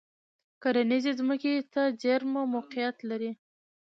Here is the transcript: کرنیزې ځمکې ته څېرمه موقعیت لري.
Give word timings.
کرنیزې 0.61 1.11
ځمکې 1.19 1.53
ته 1.73 1.81
څېرمه 2.01 2.41
موقعیت 2.55 2.97
لري. 3.09 3.31